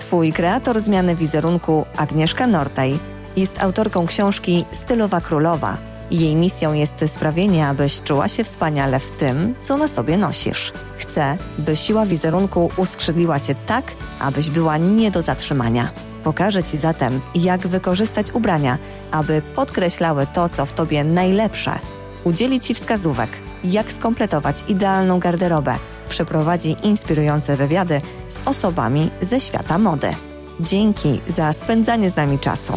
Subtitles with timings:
[0.00, 2.98] Twój kreator zmiany wizerunku, Agnieszka Nortaj,
[3.36, 5.76] jest autorką książki Stylowa Królowa.
[6.10, 10.72] Jej misją jest sprawienie, abyś czuła się wspaniale w tym, co na sobie nosisz.
[10.98, 13.84] Chcę, by siła wizerunku uskrzydliła cię tak,
[14.20, 15.90] abyś była nie do zatrzymania.
[16.24, 18.78] Pokażę Ci zatem, jak wykorzystać ubrania,
[19.10, 21.78] aby podkreślały to, co w Tobie najlepsze.
[22.24, 23.30] Udzieli Ci wskazówek,
[23.64, 25.78] jak skompletować idealną garderobę.
[26.10, 30.14] Przeprowadzi inspirujące wywiady z osobami ze świata mody.
[30.60, 32.72] Dzięki za spędzanie z nami czasu.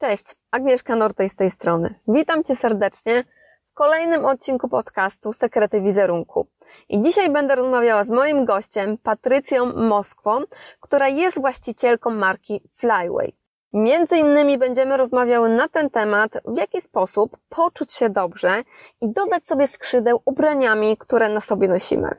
[0.00, 1.94] Cześć, Agnieszka Nortej z tej strony.
[2.08, 3.24] Witam Cię serdecznie
[3.70, 6.46] w kolejnym odcinku podcastu Sekrety Wizerunku.
[6.88, 10.40] I dzisiaj będę rozmawiała z moim gościem, Patrycją Moskwą,
[10.80, 13.41] która jest właścicielką marki Flyway.
[13.72, 18.62] Między innymi będziemy rozmawiały na ten temat, w jaki sposób poczuć się dobrze
[19.00, 22.16] i dodać sobie skrzydeł ubraniami, które na sobie nosimy.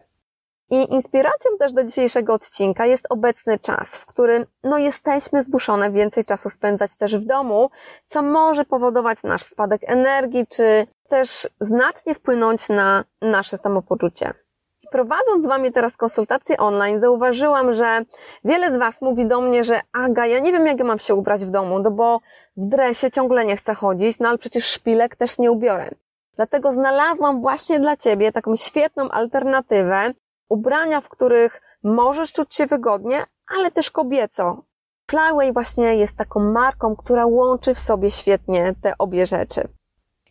[0.69, 6.25] I inspiracją też do dzisiejszego odcinka jest obecny czas, w którym no, jesteśmy zmuszone więcej
[6.25, 7.69] czasu spędzać też w domu,
[8.05, 14.33] co może powodować nasz spadek energii, czy też znacznie wpłynąć na nasze samopoczucie.
[14.93, 18.01] Prowadząc z Wami teraz konsultacje online, zauważyłam, że
[18.45, 21.15] wiele z Was mówi do mnie, że Aga, ja nie wiem, jak ja mam się
[21.15, 22.19] ubrać w domu, no bo
[22.57, 25.89] w dresie ciągle nie chcę chodzić, no ale przecież szpilek też nie ubiorę.
[26.35, 30.13] Dlatego znalazłam właśnie dla Ciebie taką świetną alternatywę,
[30.49, 33.23] ubrania, w których możesz czuć się wygodnie,
[33.57, 34.63] ale też kobieco.
[35.09, 39.67] Flyway właśnie jest taką marką, która łączy w sobie świetnie te obie rzeczy.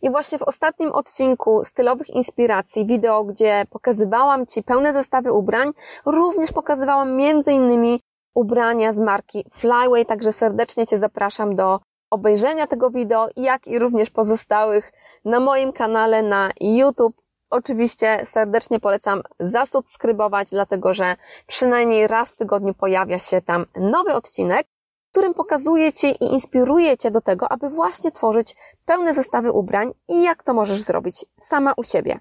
[0.03, 5.71] I właśnie w ostatnim odcinku stylowych inspiracji, wideo, gdzie pokazywałam Ci pełne zestawy ubrań,
[6.05, 7.19] również pokazywałam
[7.51, 8.01] innymi
[8.33, 11.79] ubrania z marki Flyway, także serdecznie Cię zapraszam do
[12.11, 14.91] obejrzenia tego wideo, jak i również pozostałych
[15.25, 17.15] na moim kanale na YouTube.
[17.49, 21.15] Oczywiście serdecznie polecam zasubskrybować, dlatego że
[21.47, 24.67] przynajmniej raz w tygodniu pojawia się tam nowy odcinek
[25.13, 30.23] którym pokazuje Cię i inspiruje Cię do tego, aby właśnie tworzyć pełne zestawy ubrań i
[30.23, 32.19] jak to możesz zrobić sama u siebie.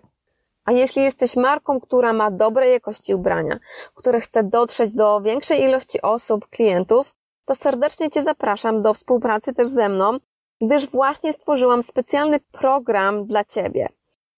[0.65, 3.59] A jeśli jesteś marką, która ma dobrej jakości ubrania,
[3.95, 7.15] które chce dotrzeć do większej ilości osób, klientów,
[7.45, 10.19] to serdecznie Cię zapraszam do współpracy też ze mną,
[10.61, 13.89] gdyż właśnie stworzyłam specjalny program dla Ciebie.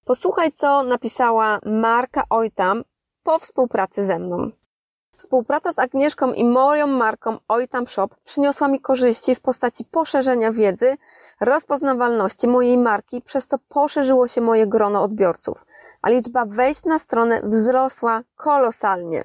[0.05, 2.85] Posłuchaj, co napisała Marka Ojtam
[3.23, 4.51] po współpracy ze mną.
[5.15, 10.97] Współpraca z Agnieszką i moją marką Oitam Shop przyniosła mi korzyści w postaci poszerzenia wiedzy,
[11.41, 15.67] rozpoznawalności mojej marki, przez co poszerzyło się moje grono odbiorców,
[16.03, 19.23] a liczba wejść na stronę wzrosła kolosalnie.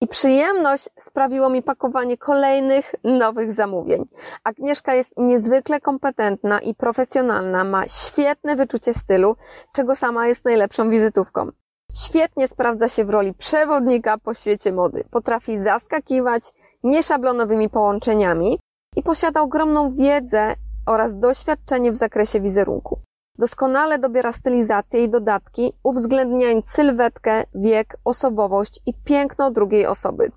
[0.00, 4.08] I przyjemność sprawiło mi pakowanie kolejnych nowych zamówień.
[4.44, 9.36] Agnieszka jest niezwykle kompetentna i profesjonalna, ma świetne wyczucie stylu,
[9.72, 11.50] czego sama jest najlepszą wizytówką.
[11.96, 15.04] Świetnie sprawdza się w roli przewodnika po świecie mody.
[15.10, 16.42] Potrafi zaskakiwać
[16.82, 18.58] nieszablonowymi połączeniami
[18.96, 20.54] i posiada ogromną wiedzę
[20.86, 23.00] oraz doświadczenie w zakresie wizerunku.
[23.38, 30.32] Doskonale dobiera stylizację i dodatki, uwzględniając sylwetkę, wiek, osobowość i piękno drugiej osoby.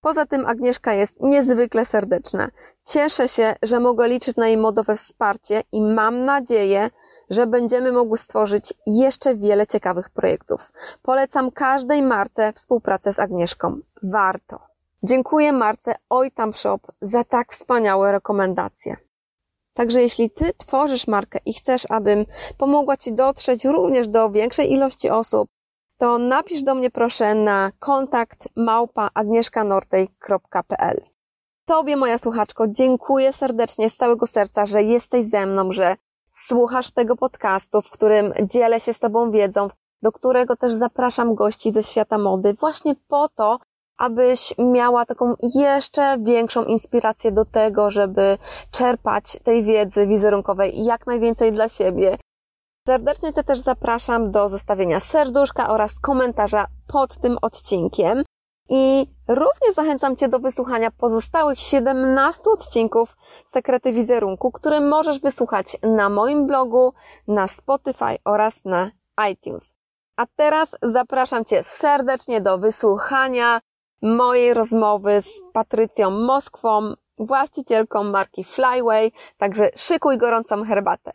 [0.00, 2.48] Poza tym Agnieszka jest niezwykle serdeczna.
[2.86, 6.90] Cieszę się, że mogę liczyć na jej modowe wsparcie i mam nadzieję,
[7.30, 10.72] że będziemy mogły stworzyć jeszcze wiele ciekawych projektów.
[11.02, 13.78] Polecam każdej marce współpracę z Agnieszką.
[14.02, 14.58] Warto.
[15.02, 18.96] Dziękuję marce Ojtam Shop za tak wspaniałe rekomendacje.
[19.74, 22.26] Także jeśli Ty tworzysz markę i chcesz, abym
[22.58, 25.48] pomogła Ci dotrzeć również do większej ilości osób,
[25.98, 31.00] to napisz do mnie proszę na kontakt małpa agnieszkanortej.pl.
[31.64, 35.96] Tobie, moja słuchaczko, dziękuję serdecznie z całego serca, że jesteś ze mną, że
[36.46, 39.68] słuchasz tego podcastu, w którym dzielę się z Tobą wiedzą,
[40.02, 43.58] do którego też zapraszam gości ze świata mody, właśnie po to,
[43.98, 48.38] abyś miała taką jeszcze większą inspirację do tego, żeby
[48.70, 52.16] czerpać tej wiedzy wizerunkowej jak najwięcej dla siebie.
[52.88, 58.22] Serdecznie Cię też zapraszam do zostawienia serduszka oraz komentarza pod tym odcinkiem.
[58.68, 63.16] I również zachęcam Cię do wysłuchania pozostałych 17 odcinków
[63.46, 66.92] Sekrety Wizerunku, które możesz wysłuchać na moim blogu,
[67.28, 68.90] na Spotify oraz na
[69.30, 69.74] iTunes.
[70.16, 73.60] A teraz zapraszam Cię serdecznie do wysłuchania
[74.02, 81.12] mojej rozmowy z Patrycją Moskwą, właścicielką marki Flyway, także szykuj gorącą herbatę.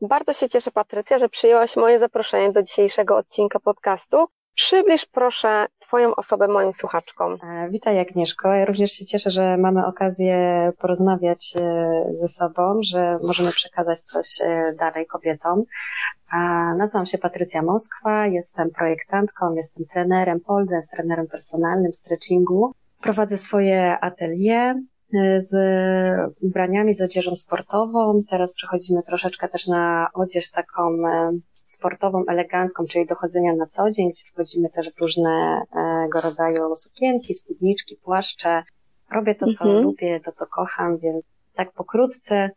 [0.00, 4.28] Bardzo się cieszę, Patrycja, że przyjęłaś moje zaproszenie do dzisiejszego odcinka podcastu.
[4.58, 7.38] Przybliż proszę Twoją osobę moim słuchaczkom.
[7.42, 8.48] E, witaj Agnieszko.
[8.54, 10.36] Ja również się cieszę, że mamy okazję
[10.78, 15.62] porozmawiać e, ze sobą, że możemy przekazać coś e, dalej kobietom.
[16.78, 22.72] Nazywam się Patrycja Moskwa, jestem projektantką, jestem trenerem pole trenerem personalnym stretchingu.
[23.00, 24.76] Prowadzę swoje atelier
[25.38, 25.54] z
[26.40, 28.20] ubraniami, z odzieżą sportową.
[28.30, 30.98] Teraz przechodzimy troszeczkę też na odzież taką
[31.62, 37.96] sportową, elegancką, czyli dochodzenia na co dzień, gdzie wchodzimy też w różnego rodzaju sukienki, spódniczki,
[37.96, 38.62] płaszcze.
[39.12, 39.84] Robię to, co mhm.
[39.84, 41.24] lubię, to, co kocham, więc
[41.54, 42.50] tak pokrótce,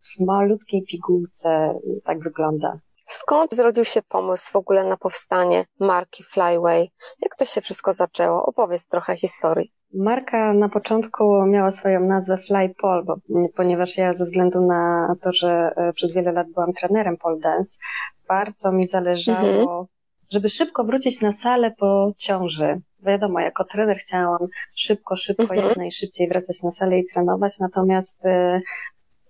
[0.00, 1.74] w malutkiej pigułce
[2.04, 2.78] tak wygląda.
[3.08, 6.90] Skąd zrodził się pomysł w ogóle na powstanie marki Flyway?
[7.20, 8.46] Jak to się wszystko zaczęło?
[8.46, 9.72] Opowiedz trochę historii.
[9.94, 13.16] Marka na początku miała swoją nazwę Fly Pole, bo,
[13.56, 17.78] ponieważ ja ze względu na to, że e, przez wiele lat byłam trenerem pole dance,
[18.28, 19.86] bardzo mi zależało, mhm.
[20.32, 22.80] żeby szybko wrócić na salę po ciąży.
[23.02, 25.68] Wiadomo, jako trener chciałam szybko, szybko, mhm.
[25.68, 28.60] jak najszybciej wracać na salę i trenować, natomiast y,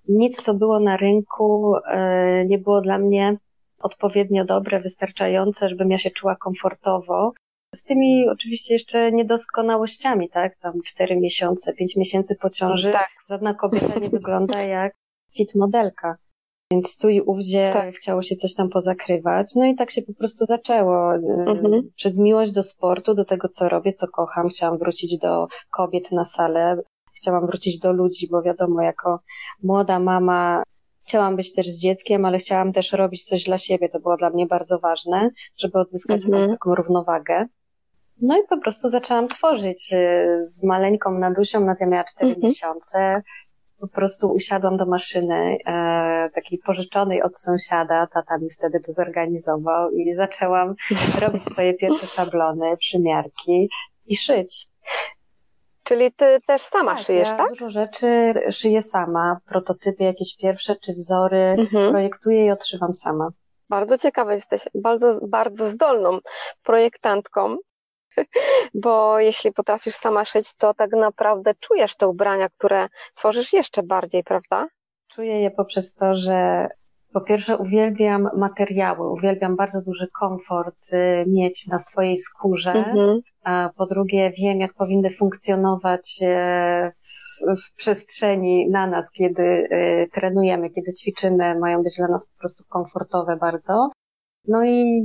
[0.08, 3.36] nic, co było na rynku, y, nie było dla mnie
[3.78, 7.32] odpowiednio dobre, wystarczające, żebym ja się czuła komfortowo.
[7.74, 10.58] Z tymi oczywiście jeszcze niedoskonałościami, tak?
[10.58, 12.92] Tam cztery miesiące, pięć miesięcy po ciąży.
[12.92, 13.08] Tak.
[13.28, 14.94] Żadna kobieta nie wygląda jak
[15.36, 16.16] fit modelka.
[16.70, 17.94] Więc tu i ówdzie tak.
[17.94, 19.54] chciało się coś tam pozakrywać.
[19.56, 21.14] No i tak się po prostu zaczęło.
[21.14, 21.90] Mhm.
[21.94, 26.24] Przez miłość do sportu, do tego, co robię, co kocham, chciałam wrócić do kobiet na
[26.24, 26.76] salę.
[27.16, 29.20] Chciałam wrócić do ludzi, bo wiadomo, jako
[29.62, 30.62] młoda mama
[31.06, 33.88] chciałam być też z dzieckiem, ale chciałam też robić coś dla siebie.
[33.88, 36.34] To było dla mnie bardzo ważne, żeby odzyskać mhm.
[36.34, 37.46] jakąś taką równowagę.
[38.20, 42.46] No i po prostu zaczęłam tworzyć y, z maleńką Nadusią, na tym miała 4 mhm.
[42.46, 43.22] miesiące.
[43.80, 49.90] Po prostu usiadłam do maszyny, e, takiej pożyczonej od sąsiada, tata mi wtedy to zorganizował
[49.90, 50.74] i zaczęłam
[51.22, 53.68] robić swoje pierwsze szablony, przymiarki
[54.06, 54.68] i szyć.
[55.84, 57.48] Czyli ty też sama tak, szyjesz, ja tak?
[57.48, 61.90] dużo rzeczy szyję sama, prototypy jakieś pierwsze czy wzory, mhm.
[61.90, 63.28] projektuję i odszywam sama.
[63.68, 66.18] Bardzo ciekawa jesteś, bardzo, bardzo zdolną
[66.62, 67.56] projektantką,
[68.84, 74.24] bo jeśli potrafisz sama szyć, to tak naprawdę czujesz te ubrania, które tworzysz jeszcze bardziej,
[74.24, 74.68] prawda?
[75.08, 76.68] Czuję je poprzez to, że
[77.14, 83.20] po pierwsze uwielbiam materiały, uwielbiam bardzo duży komfort y, mieć na swojej skórze, mhm.
[83.44, 86.26] a po drugie wiem, jak powinny funkcjonować y,
[86.98, 92.38] w, w przestrzeni na nas, kiedy y, trenujemy, kiedy ćwiczymy, mają być dla nas po
[92.38, 93.90] prostu komfortowe bardzo.
[94.48, 95.02] No i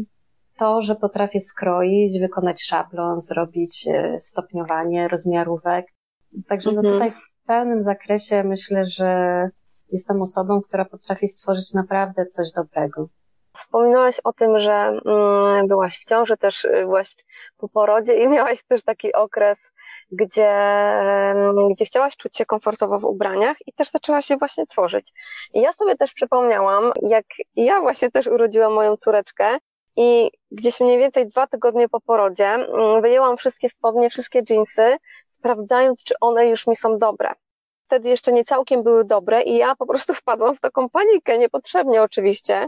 [0.59, 5.85] to, że potrafię skroić, wykonać szablon, zrobić e, stopniowanie rozmiarówek.
[6.47, 6.93] Także no mhm.
[6.93, 9.49] tutaj w pełnym zakresie myślę, że
[9.91, 13.09] jestem osobą, która potrafi stworzyć naprawdę coś dobrego.
[13.57, 17.15] Wspominałaś o tym, że mm, byłaś w ciąży, też y, byłaś
[17.57, 19.59] po porodzie i miałaś też taki okres,
[20.11, 20.53] gdzie,
[21.71, 25.13] gdzie chciałaś czuć się komfortowo w ubraniach i też zaczęłaś je właśnie tworzyć.
[25.53, 29.57] I ja sobie też przypomniałam, jak ja właśnie też urodziłam moją córeczkę
[29.95, 34.97] i gdzieś mniej więcej dwa tygodnie po porodzie mm, wyjęłam wszystkie spodnie, wszystkie dżinsy,
[35.27, 37.33] sprawdzając, czy one już mi są dobre.
[37.85, 42.01] Wtedy jeszcze nie całkiem były dobre i ja po prostu wpadłam w taką panikę, niepotrzebnie
[42.01, 42.67] oczywiście,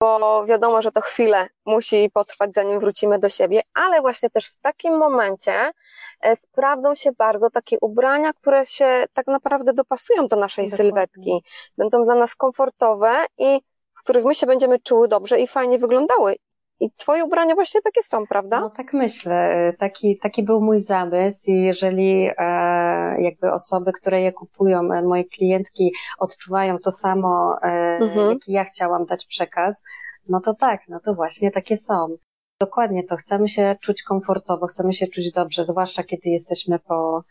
[0.00, 4.56] bo wiadomo, że to chwilę musi potrwać, zanim wrócimy do siebie, ale właśnie też w
[4.56, 5.72] takim momencie
[6.20, 10.84] e, sprawdzą się bardzo takie ubrania, które się tak naprawdę dopasują do naszej Dokładnie.
[10.84, 11.42] sylwetki,
[11.78, 13.60] będą dla nas komfortowe i
[13.94, 16.36] w których my się będziemy czuły dobrze i fajnie wyglądały.
[16.80, 18.60] I twoje ubrania właśnie takie są, prawda?
[18.60, 19.72] No tak myślę.
[19.78, 25.24] Taki, taki był mój zamysł i jeżeli e, jakby osoby, które je kupują, e, moje
[25.24, 27.66] klientki odczuwają to samo, e,
[28.00, 28.30] mhm.
[28.30, 29.82] jaki ja chciałam dać przekaz,
[30.28, 32.16] no to tak, no to właśnie takie są.
[32.60, 33.16] Dokładnie to.
[33.16, 37.24] Chcemy się czuć komfortowo, chcemy się czuć dobrze, zwłaszcza kiedy jesteśmy po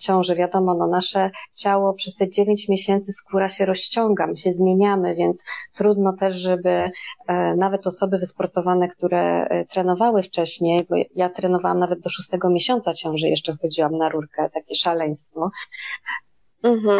[0.00, 0.34] ciąży.
[0.34, 5.44] Wiadomo, no nasze ciało przez te 9 miesięcy skóra się rozciąga, my się zmieniamy, więc
[5.74, 6.90] trudno też, żeby e,
[7.56, 13.28] nawet osoby wysportowane, które e, trenowały wcześniej, bo ja trenowałam nawet do szóstego miesiąca ciąży,
[13.28, 15.50] jeszcze wchodziłam na rurkę, takie szaleństwo,
[16.62, 16.98] Mhm.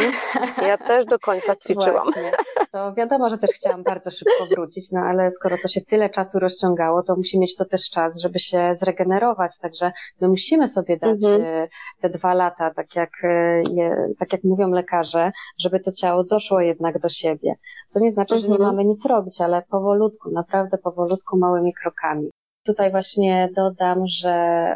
[0.62, 2.04] Ja też do końca ćwiczyłam.
[2.04, 2.32] Właśnie.
[2.72, 6.38] To wiadomo, że też chciałam bardzo szybko wrócić, no ale skoro to się tyle czasu
[6.38, 9.58] rozciągało, to musi mieć to też czas, żeby się zregenerować.
[9.58, 11.42] Także my musimy sobie dać mhm.
[11.42, 11.68] E,
[12.00, 16.60] te dwa lata, tak jak, e, je, tak jak mówią lekarze, żeby to ciało doszło
[16.60, 17.54] jednak do siebie.
[17.88, 18.42] Co nie znaczy, mhm.
[18.42, 18.76] że nie mhm.
[18.76, 22.30] mamy nic robić, ale powolutku, naprawdę powolutku, małymi krokami.
[22.66, 24.74] Tutaj właśnie dodam, że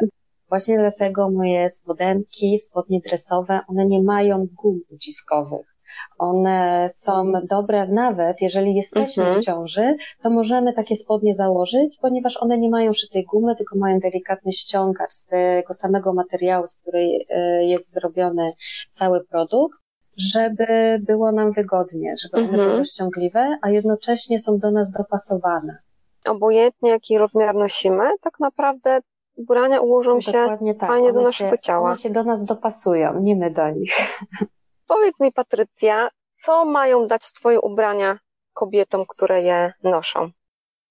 [0.51, 5.75] Właśnie dlatego moje spodenki, spodnie dresowe, one nie mają gum uciskowych.
[6.17, 9.41] One są dobre nawet, jeżeli jesteśmy mhm.
[9.41, 13.99] w ciąży, to możemy takie spodnie założyć, ponieważ one nie mają szytej gumy, tylko mają
[13.99, 18.51] delikatny ściągacz z tego samego materiału, z której e, jest zrobiony
[18.91, 19.79] cały produkt
[20.17, 22.69] żeby było nam wygodnie, żeby one mhm.
[22.69, 25.77] były ściągliwe, a jednocześnie są do nas dopasowane.
[26.25, 28.99] Obojętnie jaki rozmiar nosimy, tak naprawdę
[29.35, 30.59] ubrania ułożą się tak.
[30.79, 31.87] fajnie one do naszego się, ciała.
[31.87, 33.97] One się do nas dopasują, nie my do nich.
[34.87, 36.09] Powiedz mi, Patrycja,
[36.43, 38.17] co mają dać Twoje ubrania
[38.53, 40.29] kobietom, które je noszą?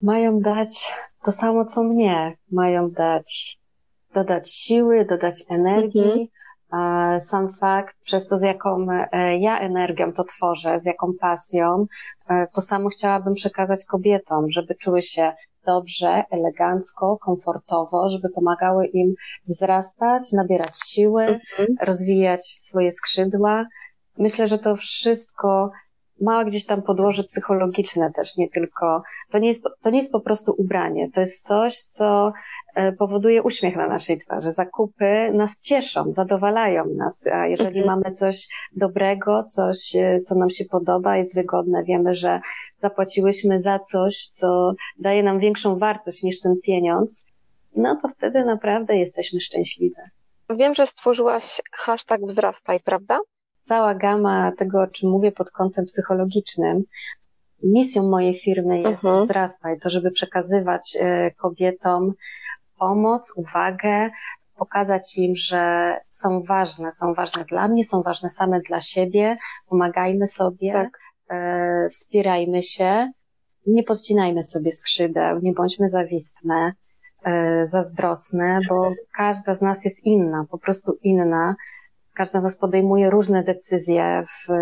[0.03, 0.93] Mają dać
[1.25, 2.37] to samo, co mnie.
[2.53, 3.59] Mają dać,
[4.15, 6.27] dodać siły, dodać energii, mhm
[7.21, 11.87] sam fakt, przez to z jaką e, ja energią to tworzę, z jaką pasją,
[12.29, 15.33] e, to samo chciałabym przekazać kobietom, żeby czuły się
[15.67, 19.15] dobrze, elegancko, komfortowo, żeby pomagały im
[19.49, 21.69] wzrastać, nabierać siły, mhm.
[21.81, 23.67] rozwijać swoje skrzydła.
[24.19, 25.71] Myślę, że to wszystko
[26.21, 30.21] ma gdzieś tam podłoże psychologiczne też, nie tylko, to nie jest, to nie jest po
[30.21, 32.33] prostu ubranie, to jest coś, co
[32.75, 34.51] e, powoduje uśmiech na naszej twarzy.
[34.51, 37.87] Zakupy nas cieszą, zadowalają nas, a jeżeli mhm.
[37.87, 42.41] mamy coś dobrego, coś, e, co nam się podoba, jest wygodne, wiemy, że
[42.79, 47.27] zapłaciłyśmy za coś, co daje nam większą wartość niż ten pieniądz,
[47.77, 50.03] no to wtedy naprawdę jesteśmy szczęśliwe.
[50.57, 53.19] Wiem, że stworzyłaś hashtag wzrastaj, prawda?
[53.71, 56.83] Cała gama tego, o czym mówię pod kątem psychologicznym.
[57.63, 59.25] Misją mojej firmy jest mhm.
[59.25, 62.13] wzrastaj, to żeby przekazywać e, kobietom
[62.79, 64.11] pomoc, uwagę,
[64.57, 69.37] pokazać im, że są ważne, są ważne dla mnie, są ważne same dla siebie,
[69.69, 70.99] pomagajmy sobie, tak.
[71.31, 73.13] e, wspierajmy się,
[73.67, 76.73] nie podcinajmy sobie skrzydeł, nie bądźmy zawistne,
[77.25, 81.57] e, zazdrosne, bo każda z nas jest inna, po prostu inna
[82.15, 84.53] każda z nas podejmuje różne decyzje w,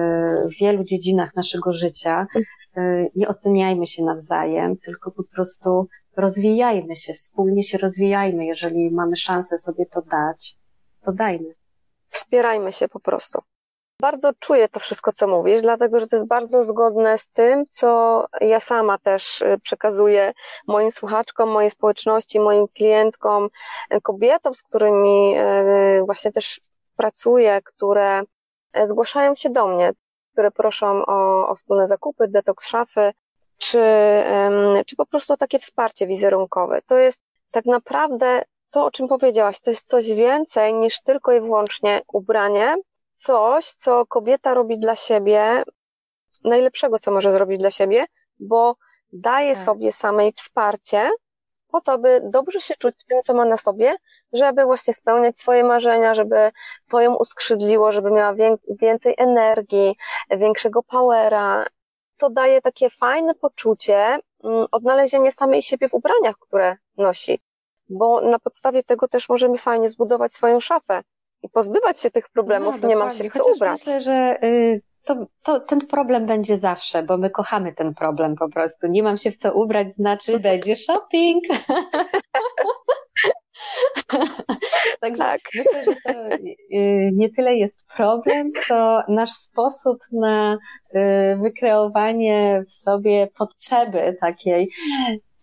[0.49, 2.27] w wielu dziedzinach naszego życia.
[2.79, 8.47] Y, nie oceniajmy się nawzajem, tylko po prostu rozwijajmy się, wspólnie się rozwijajmy.
[8.47, 10.57] Jeżeli mamy szansę sobie to dać,
[11.05, 11.55] to dajmy.
[12.09, 13.39] Wspierajmy się po prostu.
[14.01, 18.25] Bardzo czuję to wszystko, co mówisz, dlatego że to jest bardzo zgodne z tym, co
[18.41, 20.33] ja sama też y, przekazuję
[20.67, 23.49] moim słuchaczkom, mojej społeczności, moim klientkom,
[24.03, 25.35] kobietom, z którymi
[26.07, 26.61] właśnie też
[26.99, 28.23] pracuję, które
[28.73, 29.93] e, zgłaszają się do mnie,
[30.33, 33.13] które proszą o, o wspólne zakupy, detoks szafy,
[33.59, 33.83] czy,
[34.87, 36.83] czy po prostu takie wsparcie wizerunkowe.
[36.87, 41.41] To jest tak naprawdę to, o czym powiedziałaś, to jest coś więcej niż tylko i
[41.41, 42.77] wyłącznie ubranie,
[43.15, 45.63] coś, co kobieta robi dla siebie,
[46.45, 48.07] najlepszego, co może zrobić dla siebie,
[48.39, 48.77] bo
[49.13, 49.65] daje tak.
[49.65, 51.11] sobie samej wsparcie
[51.69, 53.97] po to, by dobrze się czuć w tym, co ma na sobie,
[54.33, 56.51] żeby właśnie spełniać swoje marzenia, żeby
[56.89, 58.35] to ją uskrzydliło, żeby miała
[58.81, 59.97] więcej energii,
[60.31, 61.67] większego powera.
[62.17, 67.41] To daje takie fajne poczucie mm, odnalezienie samej siebie w ubraniach, które nosi,
[67.89, 71.03] bo na podstawie tego też możemy fajnie zbudować swoją szafę
[71.43, 73.81] i pozbywać się tych problemów, no, nie mam się w co ubrać.
[73.81, 78.49] Myślę, że y, to, to, ten problem będzie zawsze, bo my kochamy ten problem po
[78.49, 78.87] prostu.
[78.87, 81.45] Nie mam się w co ubrać, znaczy będzie shopping.
[85.01, 85.41] Także tak.
[85.55, 90.59] myślę, że to y, nie tyle jest problem, co nasz sposób na
[90.95, 90.99] y,
[91.43, 94.71] wykreowanie w sobie potrzeby takiej.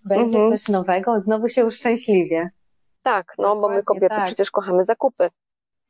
[0.05, 0.57] Będzie mhm.
[0.57, 2.49] coś nowego, znowu się uszczęśliwie.
[3.01, 4.25] Tak, no bo my kobiety tak.
[4.25, 5.29] przecież kochamy zakupy.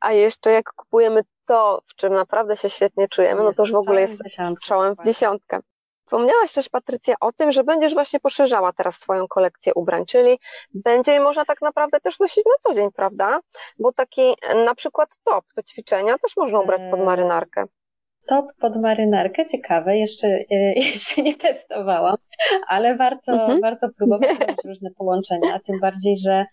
[0.00, 3.76] A jeszcze jak kupujemy to, w czym naprawdę się świetnie czujemy, no to już w
[3.76, 4.22] ogóle jest
[4.56, 5.60] strzałem w dziesiątkę.
[6.06, 10.38] Wspomniałaś też, Patrycja, o tym, że będziesz właśnie poszerzała teraz swoją kolekcję ubrań, czyli
[10.74, 13.40] będzie je można tak naprawdę też nosić na co dzień, prawda?
[13.78, 14.34] Bo taki
[14.64, 17.64] na przykład top do ćwiczenia też można ubrać pod marynarkę.
[18.26, 22.16] Top pod marynarkę, ciekawe, jeszcze, e, jeszcze nie testowałam,
[22.68, 23.60] ale warto, mhm.
[23.60, 24.36] warto próbować
[24.68, 26.46] różne połączenia, tym bardziej, że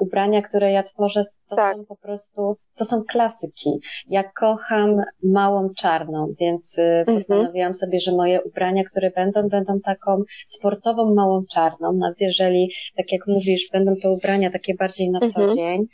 [0.00, 1.76] ubrania, które ja tworzę, to tak.
[1.76, 3.70] są po prostu, to są klasyki.
[4.08, 7.18] Ja kocham małą czarną, więc y, mhm.
[7.18, 11.92] postanowiłam sobie, że moje ubrania, które będą, będą taką sportową małą czarną.
[11.92, 15.56] Nawet jeżeli, tak jak mówisz, będą to ubrania takie bardziej na co mhm.
[15.56, 15.86] dzień,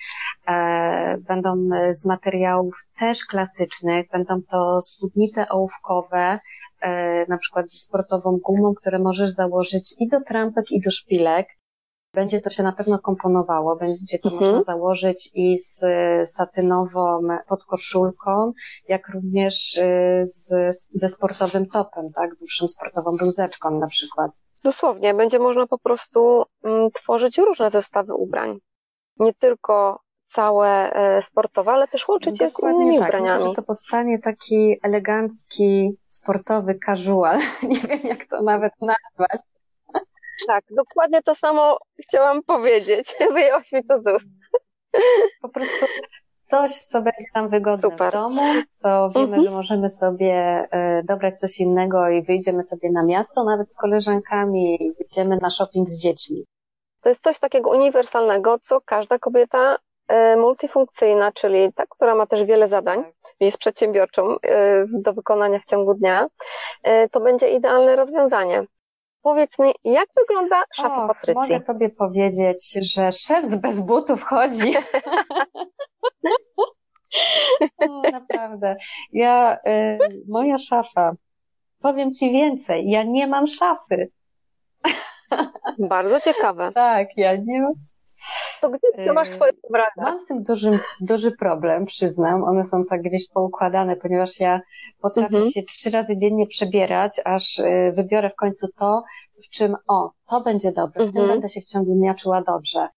[0.48, 6.38] e, będą z materiałów też klasycznych, będą to spódnice ołówkowe,
[6.82, 11.46] e, na przykład ze sportową gumą, które możesz założyć i do trampek, i do szpilek.
[12.14, 14.52] Będzie to się na pewno komponowało, będzie to mhm.
[14.52, 15.84] można założyć i z
[16.30, 18.52] satynową podkoszulką,
[18.88, 20.48] jak również y, z,
[20.94, 24.30] ze sportowym topem, tak, dłuższą sportową bluzeczką na przykład.
[24.64, 28.58] Dosłownie, będzie można po prostu mm, tworzyć różne zestawy ubrań.
[29.18, 33.08] Nie tylko całe e, sportowe, ale też łączyć je z innymi tak.
[33.08, 33.38] ubraniami.
[33.38, 37.38] Myślę, że to powstanie taki elegancki, sportowy casual.
[37.62, 39.40] Nie wiem, jak to nawet nazwać.
[40.46, 43.14] Tak, dokładnie to samo chciałam powiedzieć.
[43.34, 44.26] Wyjęłaś mi to z ust.
[45.42, 45.86] Po prostu
[46.50, 48.08] coś, co będzie nam wygodne Super.
[48.08, 49.42] w domu, co wiemy, mhm.
[49.42, 50.34] że możemy sobie
[50.70, 55.50] e, dobrać coś innego i wyjdziemy sobie na miasto, nawet z koleżankami, i idziemy na
[55.50, 56.44] shopping z dziećmi.
[57.02, 59.76] To jest coś takiego uniwersalnego, co każda kobieta
[60.08, 63.34] e, multifunkcyjna, czyli ta, która ma też wiele zadań, tak.
[63.40, 66.26] jest przedsiębiorczą e, do wykonania w ciągu dnia,
[67.10, 68.66] to będzie idealne rozwiązanie.
[69.22, 71.34] Powiedz mi, jak wygląda szafa Och, Patrycji?
[71.34, 74.72] Mogę Tobie powiedzieć, że szef z bez butów chodzi.
[78.12, 78.76] naprawdę.
[79.12, 79.98] Ja, y,
[80.28, 81.12] moja szafa,
[81.80, 84.10] powiem Ci więcej, ja nie mam szafy.
[85.78, 86.72] Bardzo ciekawe.
[86.74, 87.72] tak, ja nie mam.
[88.60, 89.90] To gdzie ty masz y, swoje ubrania?
[89.96, 92.44] Mam z tym duży, duży problem, przyznam.
[92.44, 94.60] One są tak gdzieś poukładane, ponieważ ja
[95.00, 95.52] potrafię mhm.
[95.52, 99.02] się trzy razy dziennie przebierać, aż y, wybiorę w końcu to,
[99.44, 101.28] w czym, o, to będzie dobre, w tym mhm.
[101.28, 102.88] będę się w ciągu dnia czuła dobrze.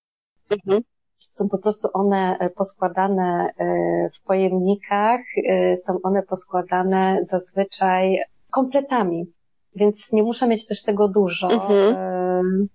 [0.50, 0.82] Mhm.
[1.30, 3.66] Są po prostu one e, poskładane e,
[4.14, 5.20] w pojemnikach,
[5.84, 8.18] są one poskładane zazwyczaj
[8.52, 9.34] kompletami,
[9.76, 12.70] więc nie muszę mieć też tego dużo, mhm.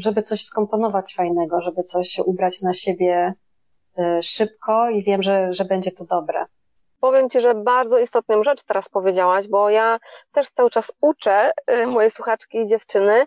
[0.00, 3.34] Żeby coś skomponować fajnego, żeby coś ubrać na siebie
[4.22, 6.44] szybko i wiem, że, że będzie to dobre.
[7.00, 9.98] Powiem Ci, że bardzo istotną rzecz teraz powiedziałaś, bo ja
[10.32, 11.52] też cały czas uczę
[11.86, 13.26] moje słuchaczki i dziewczyny,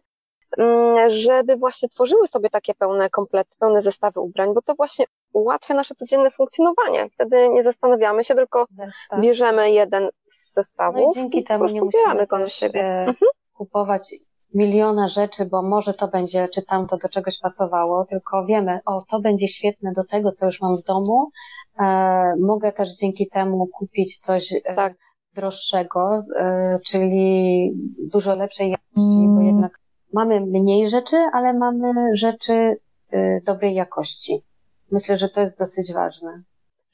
[0.58, 5.74] Mm, żeby właśnie tworzyły sobie takie pełne komplety, pełne zestawy ubrań, bo to właśnie ułatwia
[5.74, 7.10] nasze codzienne funkcjonowanie.
[7.10, 9.22] Wtedy nie zastanawiamy się, tylko Zestaw.
[9.22, 11.02] bierzemy jeden z zestawów.
[11.02, 13.16] No i dzięki temu nie musimy też e, mhm.
[13.54, 14.16] kupować
[14.54, 19.04] miliona rzeczy, bo może to będzie, czy tam to do czegoś pasowało, tylko wiemy, o,
[19.12, 21.32] to będzie świetne do tego, co już mam w domu.
[21.80, 24.94] E, mogę też dzięki temu kupić coś e, tak.
[25.36, 27.72] droższego, e, czyli
[28.12, 29.36] dużo lepszej jakości, mm.
[29.36, 32.78] bo jednak mamy mniej rzeczy, ale mamy rzeczy
[33.14, 34.44] y, dobrej jakości.
[34.92, 36.44] Myślę, że to jest dosyć ważne.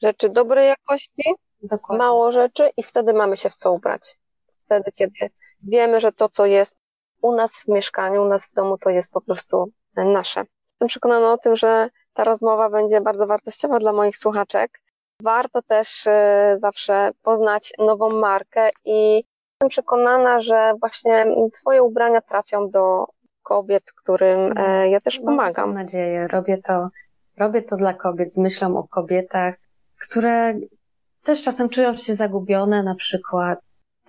[0.02, 1.22] Rzeczy dobrej jakości,
[1.62, 1.98] Dokładnie.
[1.98, 4.18] mało rzeczy i wtedy mamy się w co ubrać.
[4.64, 5.30] Wtedy, kiedy
[5.62, 6.76] wiemy, że to, co jest
[7.22, 10.44] u nas w mieszkaniu, u nas w domu, to jest po prostu nasze.
[10.70, 14.80] Jestem przekonana o tym, że ta rozmowa będzie bardzo wartościowa dla moich słuchaczek.
[15.22, 16.10] Warto też y,
[16.54, 19.24] zawsze poznać nową markę i
[19.62, 21.26] Jestem przekonana, że właśnie
[21.60, 23.06] Twoje ubrania trafią do
[23.42, 25.66] kobiet, którym e, ja też pomagam.
[25.68, 26.28] Mam nadzieję.
[26.28, 26.88] Robię to,
[27.36, 29.54] robię to dla kobiet z myślą o kobietach,
[29.98, 30.54] które
[31.22, 33.58] też czasem czują się zagubione na przykład.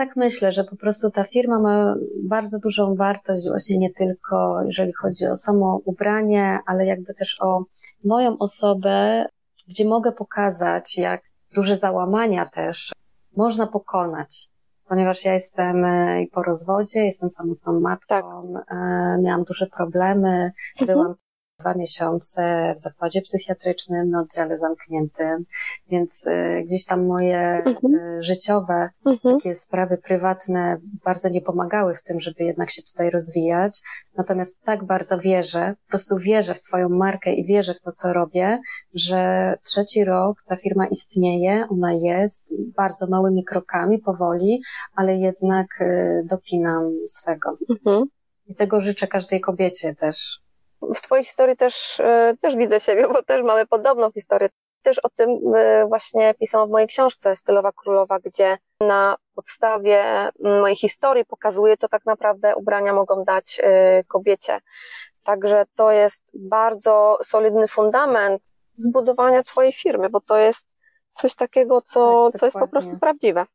[0.02, 4.94] Tak myślę, że po prostu ta firma ma bardzo dużą wartość właśnie nie tylko jeżeli
[4.94, 7.66] chodzi o samo ubranie, ale jakby też o
[8.04, 9.26] moją osobę,
[9.68, 11.22] gdzie mogę pokazać, jak
[11.56, 12.92] duże załamania też
[13.38, 14.52] można pokonać
[14.92, 18.78] ponieważ ja jestem e, i po rozwodzie, jestem samotną matką, tak.
[18.78, 20.88] E, miałam duże problemy, mhm.
[20.88, 21.16] byłam
[21.62, 25.45] dwa miesiące w zakładzie psychiatrycznym na oddziale zamkniętym,
[25.89, 27.95] więc y, gdzieś tam moje mhm.
[27.95, 29.38] Y, życiowe, mhm.
[29.38, 33.82] takie sprawy prywatne bardzo nie pomagały w tym, żeby jednak się tutaj rozwijać.
[34.17, 38.13] Natomiast tak bardzo wierzę, po prostu wierzę w swoją markę i wierzę w to, co
[38.13, 38.60] robię,
[38.93, 44.62] że trzeci rok ta firma istnieje, ona jest bardzo małymi krokami, powoli,
[44.95, 47.58] ale jednak y, dopinam swego.
[47.69, 48.06] Mhm.
[48.47, 50.41] I tego życzę każdej kobiecie też
[50.82, 54.50] w Twojej historii też, e, też widzę siebie, bo też mamy podobną historię.
[54.82, 60.76] Też o tym e, właśnie pisałam w mojej książce Stylowa Królowa, gdzie na podstawie mojej
[60.76, 64.60] historii pokazuję, co tak naprawdę ubrania mogą dać e, kobiecie.
[65.24, 68.44] Także to jest bardzo solidny fundament
[68.76, 70.67] zbudowania Twojej firmy, bo to jest
[71.12, 73.46] coś takiego, co, tak, co jest po prostu prawdziwe.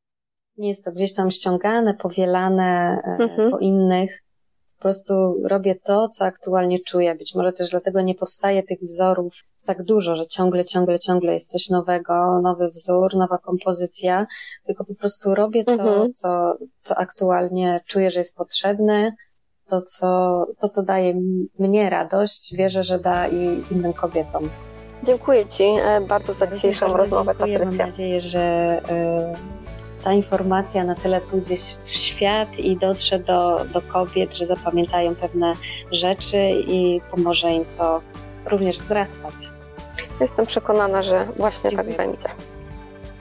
[0.59, 3.51] Nie jest to gdzieś tam ściągane, powielane mhm.
[3.51, 4.23] po innych
[4.77, 7.15] po prostu robię to, co aktualnie czuję.
[7.15, 9.35] Być może też dlatego nie powstaje tych wzorów
[9.67, 14.27] tak dużo, że ciągle, ciągle, ciągle jest coś nowego, nowy wzór, nowa kompozycja,
[14.67, 16.13] tylko po prostu robię to, mhm.
[16.13, 19.13] co, co aktualnie czuję, że jest potrzebne,
[19.69, 21.15] to co, to, co daje
[21.59, 24.51] mnie radość, wierzę, że da i innym kobietom.
[25.03, 27.59] Dziękuję Ci e, bardzo za dzisiejszą rozmowę, dziękuję.
[27.59, 27.85] Patrycja.
[27.85, 28.41] Mam nadzieję, że
[28.89, 29.66] e,
[30.07, 35.53] ta informacja na tyle pójdzie w świat i dotrze do, do kobiet, że zapamiętają pewne
[35.93, 36.39] rzeczy
[36.69, 38.01] i pomoże im to
[38.47, 39.35] również wzrastać.
[40.21, 41.97] Jestem przekonana, że właśnie tak Dziękuję.
[41.97, 42.29] tak będzie.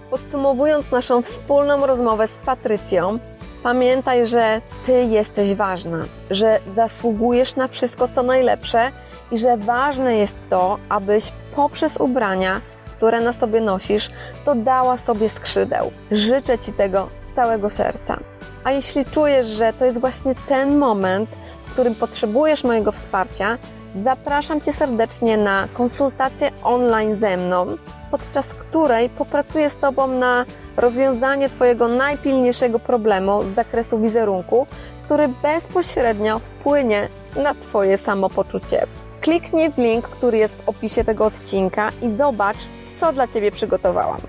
[0.10, 3.20] Podsumowując naszą wspólną rozmowę z Patrycją,
[3.64, 8.92] pamiętaj, że Ty jesteś ważna, że zasługujesz na wszystko, co najlepsze
[9.32, 12.62] i że ważne jest to, abyś poprzez ubrania,
[12.98, 14.10] które na sobie nosisz,
[14.46, 15.92] dodała sobie skrzydeł.
[16.12, 18.20] Życzę Ci tego z całego serca.
[18.64, 21.30] A jeśli czujesz, że to jest właśnie ten moment,
[21.68, 23.58] w którym potrzebujesz mojego wsparcia,
[23.96, 27.78] zapraszam Cię serdecznie na konsultację online ze mną,
[28.12, 30.46] podczas której popracuję z Tobą na
[30.78, 34.68] rozwiązanie Twojego najpilniejszego problemu z zakresu wizerunku,
[35.06, 38.88] który bezpośrednio wpłynie na Twoje samopoczucie.
[39.22, 42.58] Kliknij w link, który jest w opisie tego odcinka i zobacz,
[43.00, 44.22] co dla Ciebie przygotowałam.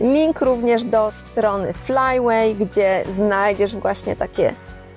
[0.00, 4.54] Link również do strony Flyway, gdzie znajdziesz właśnie takie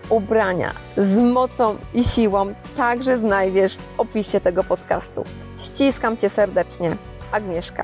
[0.10, 5.24] ubrania z mocą i siłą, także znajdziesz w opisie tego podcastu.
[5.60, 6.98] Ściskam Cię serdecznie.
[7.32, 7.84] Agnieszka.